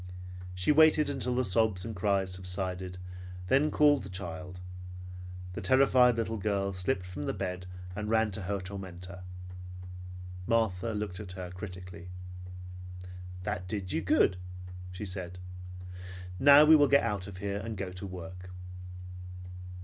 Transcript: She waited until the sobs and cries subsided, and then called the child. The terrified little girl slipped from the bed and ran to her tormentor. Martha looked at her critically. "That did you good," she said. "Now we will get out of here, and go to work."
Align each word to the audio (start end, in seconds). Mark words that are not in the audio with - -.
She 0.55 0.71
waited 0.71 1.11
until 1.11 1.35
the 1.35 1.45
sobs 1.45 1.85
and 1.85 1.95
cries 1.95 2.31
subsided, 2.33 2.93
and 2.95 3.49
then 3.49 3.69
called 3.69 4.01
the 4.01 4.09
child. 4.09 4.59
The 5.53 5.61
terrified 5.61 6.15
little 6.17 6.37
girl 6.39 6.71
slipped 6.71 7.05
from 7.05 7.25
the 7.25 7.35
bed 7.35 7.67
and 7.95 8.09
ran 8.09 8.31
to 8.31 8.41
her 8.41 8.59
tormentor. 8.59 9.21
Martha 10.47 10.93
looked 10.93 11.19
at 11.19 11.33
her 11.33 11.51
critically. 11.51 12.07
"That 13.43 13.67
did 13.67 13.91
you 13.93 14.01
good," 14.01 14.37
she 14.91 15.05
said. 15.05 15.37
"Now 16.39 16.65
we 16.65 16.75
will 16.75 16.87
get 16.87 17.03
out 17.03 17.27
of 17.27 17.37
here, 17.37 17.57
and 17.59 17.77
go 17.77 17.91
to 17.91 18.07
work." 18.07 18.49